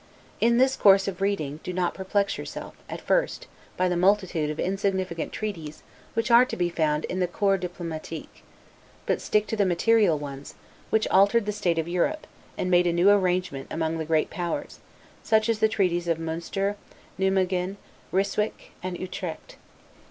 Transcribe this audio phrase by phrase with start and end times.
[0.39, 3.45] In this course of reading, do not perplex yourself, at first,
[3.77, 5.83] by the multitude of insignificant treaties
[6.15, 8.41] which are to be found in the Corps Diplomatique;
[9.05, 10.55] but stick to the material ones,
[10.89, 12.25] which altered the state of Europe,
[12.57, 14.79] and made a new arrangement among the great powers;
[15.21, 16.77] such as the treaties of Munster,
[17.19, 17.77] Nimeguen,
[18.11, 19.55] Ryswick, and Utrecht.